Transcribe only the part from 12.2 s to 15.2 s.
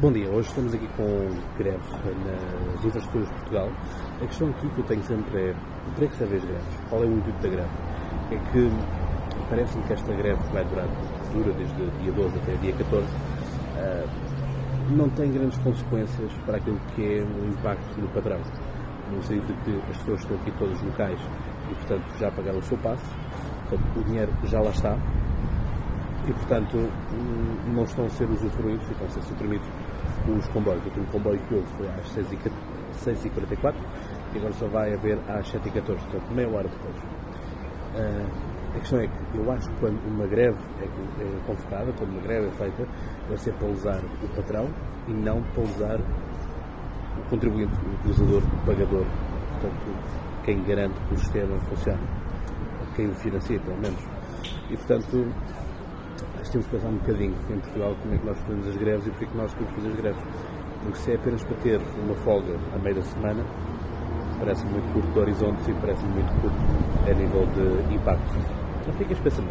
até dia 14, uh, não